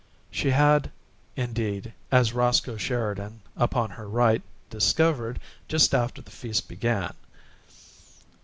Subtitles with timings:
[0.31, 0.89] She had,
[1.35, 7.13] indeed, as Roscoe Sheridan, upon her right, discovered just after the feast began.